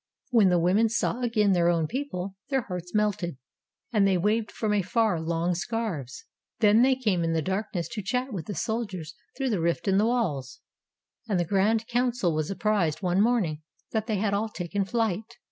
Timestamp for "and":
3.93-4.07, 11.29-11.39